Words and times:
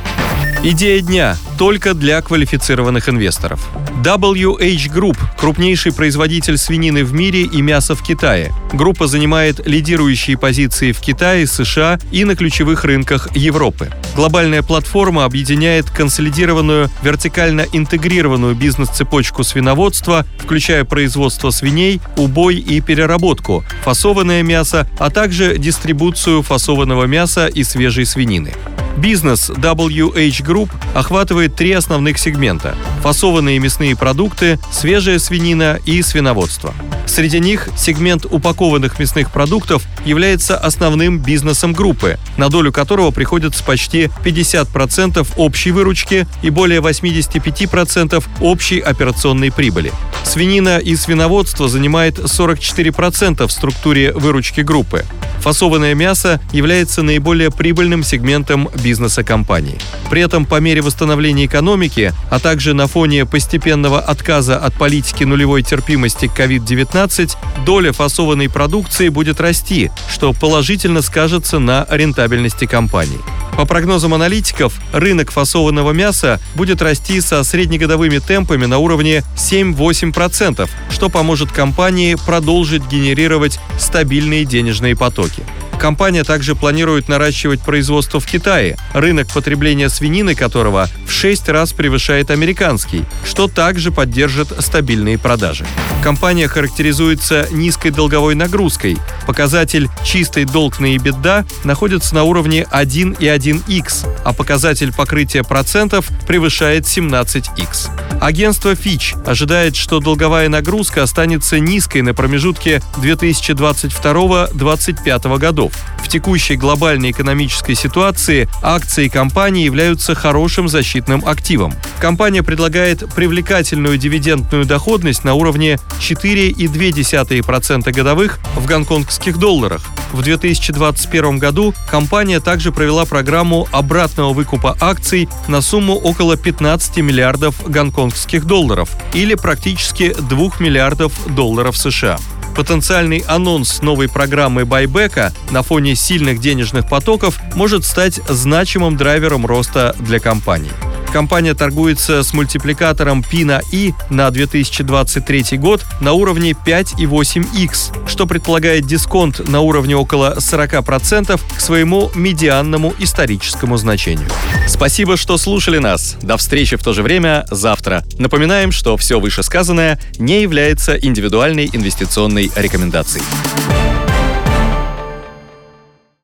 Идея 0.68 0.99
дня 0.99 1.38
только 1.60 1.94
для 1.94 2.20
квалифицированных 2.24 3.08
инвесторов. 3.08 3.70
WH 4.04 4.91
Group– 4.91 5.16
крупнейший 5.38 5.94
производитель 5.94 6.58
свинины 6.58 7.04
в 7.04 7.13
мире 7.13 7.44
и 7.44 7.62
мяса 7.62 7.94
в 7.94 8.02
Китае. 8.02 8.52
Группа 8.74 9.05
занимает 9.05 9.62
лидирующие 9.68 10.40
позиции 10.40 10.91
в 10.91 10.99
Китае, 11.02 11.46
США 11.46 11.99
и 12.12 12.26
на 12.26 12.36
ключевых 12.36 12.84
рынках 12.84 13.30
Европы. 13.36 13.91
Глобальная 14.16 14.63
платформа 14.63 15.26
объединяет 15.26 15.88
консолидированную, 15.91 16.90
вертикально 17.04 17.68
интегрированную 17.71 18.55
бизнес-цепочку 18.55 19.43
свиноводства, 19.43 20.26
включая 20.40 20.84
производство 20.84 21.52
свиней, 21.52 22.02
убой 22.18 22.55
и 22.55 22.82
переработку, 22.82 23.63
фасованное 23.84 24.41
мясо, 24.41 24.90
а 24.98 25.12
также 25.12 25.60
дистрибуцию 25.60 26.41
фасованного 26.41 27.04
мяса 27.04 27.46
и 27.46 27.63
свежей 27.63 28.08
свинины. 28.08 28.52
Бизнес 28.98 29.49
WH 29.49 30.41
Group 30.43 30.70
охватывает 30.93 31.55
три 31.55 31.74
основных 31.74 32.18
сегмента– 32.18 32.76
фасованные 33.04 33.60
мясные 33.60 33.96
продукты, 33.96 34.57
свежая 34.71 35.20
свинина 35.20 35.79
и 35.85 36.02
свиноводство. 36.02 36.74
Среди 37.05 37.40
них 37.40 37.70
сегмент 37.77 38.26
упакованных 38.26 38.98
мясных 38.98 39.32
продуктов 39.32 39.84
является 40.05 40.57
основным 40.57 41.20
бизнесом 41.20 41.74
группы, 41.74 42.18
на 42.37 42.49
долю 42.49 42.71
которого 42.71 43.12
приходится 43.12 43.63
почти 43.63 44.10
50% 44.24 45.27
общей 45.37 45.71
выручки 45.71 46.27
и 46.41 46.49
более 46.49 46.80
85% 46.80 48.24
общей 48.41 48.80
операционной 48.80 49.52
прибыли. 49.52 49.91
Свинина 50.24 50.80
и 50.80 50.96
свиноводство 50.96 51.68
занимает 51.68 52.18
44% 52.18 53.46
в 53.46 53.52
структуре 53.52 54.12
выручки 54.12 54.62
группы. 54.62 55.05
Фасованное 55.41 55.93
мясо 55.93 56.41
является 56.52 57.04
наиболее 57.04 57.52
прибыльным 57.52 58.04
сегментом 58.04 58.68
бизнеса 58.85 59.23
компании. 59.23 59.79
При 60.11 60.21
этом 60.21 60.45
по 60.45 60.59
мере 60.59 60.81
восстановления 60.83 61.47
экономики, 61.47 62.13
а 62.29 62.39
также 62.39 62.75
на 62.75 62.85
фоне 62.85 63.25
постепенного 63.25 63.99
отказа 63.99 64.59
от 64.59 64.75
политики 64.75 65.23
нулевой 65.23 65.63
терпимости 65.63 66.28
к 66.28 66.40
COVID-19, 66.40 67.35
доля 67.66 67.91
фасованной 67.91 68.47
продукции 68.47 69.09
будет 69.09 69.41
расти, 69.41 69.90
что 70.07 70.34
положительно 70.34 71.01
скажется 71.01 71.57
на 71.57 71.88
рентабельности 71.90 72.66
компании. 72.66 73.18
По 73.57 73.66
прогнозам 73.66 74.13
аналитиков, 74.13 74.75
рынок 74.94 75.31
фасованного 75.31 75.91
мяса 75.91 76.40
будет 76.53 76.81
расти 76.84 77.22
со 77.22 77.44
среднегодовыми 77.44 78.19
темпами 78.19 78.66
на 78.66 78.78
уровне 78.78 79.24
7-8%, 79.35 80.69
что 80.91 81.09
поможет 81.09 81.51
компании 81.51 82.18
продолжить 82.24 82.85
генерировать 82.85 83.59
стабильные 83.79 84.45
денежные 84.45 84.95
потоки. 84.95 85.44
Компания 85.80 86.24
также 86.24 86.56
планирует 86.56 87.08
наращивать 87.08 87.62
производство 87.62 88.19
в 88.19 88.25
Китае, 88.25 88.78
рынок 88.94 89.28
потребления 89.34 89.90
свинины 89.90 90.36
которого 90.36 90.90
в 91.08 91.12
6 91.12 91.50
раз 91.50 91.74
превышает 91.74 92.31
американский, 92.31 93.03
что 93.25 93.47
также 93.47 93.91
поддержит 93.91 94.50
стабильные 94.59 95.18
продажи. 95.18 95.66
Компания 96.06 96.48
характеризуется 96.48 97.48
низкой 97.50 97.90
долговой 97.90 98.36
нагрузкой. 98.36 98.96
Показатель 99.26 99.90
«чистый 100.04 100.46
долг 100.46 100.80
на 100.80 100.96
EBITDA» 100.96 101.48
находится 101.64 102.14
на 102.14 102.26
уровне 102.26 102.68
1,1x, 102.72 104.08
а 104.24 104.32
показатель 104.32 104.94
покрытия 104.94 105.42
процентов 105.42 106.08
превышает 106.28 106.84
17x. 106.84 107.90
Агентство 108.22 108.74
Fitch 108.74 109.20
ожидает, 109.26 109.76
что 109.76 110.00
долговая 110.00 110.48
нагрузка 110.48 111.02
останется 111.02 111.60
низкой 111.60 112.04
на 112.04 112.14
промежутке 112.14 112.84
2022-2025 112.98 115.40
годов. 115.40 115.74
В 116.04 116.08
текущей 116.08 116.56
глобальной 116.56 117.10
экономической 117.10 117.74
ситуации 117.74 118.48
акции 118.62 119.08
компании 119.08 119.66
являются 119.66 120.14
хорошим 120.14 120.70
защитным 120.70 121.24
активом. 121.26 121.74
Компания 122.00 122.44
предлагает 122.44 123.12
привлекательную 123.16 123.98
дивидендную 123.98 124.66
доходность 124.66 125.24
на 125.24 125.34
уровне 125.34 125.80
4,2% 126.00 127.91
годовых 127.91 128.39
в 128.56 128.66
гонконгских 128.66 129.38
долларах. 129.38 129.81
В 130.11 130.22
2021 130.22 131.39
году 131.39 131.73
компания 131.89 132.39
также 132.39 132.72
провела 132.72 133.06
программу 133.06 133.67
обратного 133.72 134.33
выкупа 134.33 134.78
акций 134.79 135.28
на 135.47 135.61
сумму 135.61 135.95
около 135.95 136.38
15 136.38 136.97
миллиардов 136.97 137.56
гонконгских 137.69 138.45
долларов 138.45 138.89
или 139.13 139.35
практически 139.35 140.13
2 140.13 140.51
миллиардов 140.59 141.13
долларов 141.35 141.78
США. 141.78 142.17
Потенциальный 142.56 143.23
анонс 143.27 143.81
новой 143.81 144.07
программы 144.07 144.63
байбека 144.63 145.33
на 145.51 145.62
фоне 145.62 145.95
сильных 145.95 146.39
денежных 146.39 146.88
потоков 146.88 147.38
может 147.53 147.83
стать 147.83 148.22
значимым 148.29 148.95
драйвером 148.95 149.45
роста 149.45 149.94
для 150.00 150.19
компании. 150.19 150.72
Компания 151.12 151.54
торгуется 151.54 152.24
с 152.24 152.34
мультипликатором 152.34 153.24
P 153.24 153.46
на 153.46 153.62
I 153.72 153.94
на 154.10 154.30
2023 154.32 155.58
год 155.58 155.86
на 156.02 156.14
уровне 156.14 156.52
5,8x, 156.52 158.08
что 158.08 158.28
предполагает 158.28 158.86
дисконт 158.86 159.48
на 159.48 159.62
уровне 159.62 159.96
около 159.96 160.36
40% 160.38 161.40
к 161.58 161.60
своему 161.62 162.12
медианному 162.16 162.94
историческому 163.00 163.78
значению. 163.78 164.28
Спасибо, 164.68 165.18
что 165.18 165.38
слушали 165.38 165.78
нас. 165.78 166.18
До 166.22 166.38
встречи 166.38 166.76
в 166.76 166.84
то 166.84 166.94
же 166.94 167.04
время 167.04 167.46
завтра. 167.50 168.04
Напоминаем, 168.18 168.72
что 168.72 168.98
все 168.98 169.20
вышесказанное 169.20 170.00
не 170.18 170.42
является 170.42 170.96
индивидуальной 170.96 171.70
инвестиционной 171.72 172.52
рекомендацией. 172.56 173.24